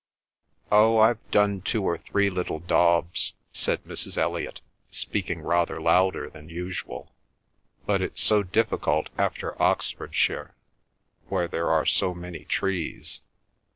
"Oh, 0.71 0.97
I've 0.97 1.19
done 1.29 1.61
two 1.61 1.83
or 1.83 1.99
three 1.99 2.31
little 2.31 2.57
daubs," 2.57 3.33
said 3.51 3.83
Mrs. 3.83 4.17
Elliot, 4.17 4.59
speaking 4.89 5.41
rather 5.43 5.79
louder 5.79 6.27
than 6.27 6.49
usual. 6.49 7.11
"But 7.85 8.01
it's 8.01 8.19
so 8.21 8.41
difficult 8.41 9.09
after 9.15 9.53
Oxfordshire, 9.61 10.55
where 11.29 11.47
there 11.47 11.69
are 11.69 11.85
so 11.85 12.15
many 12.15 12.45
trees. 12.45 13.21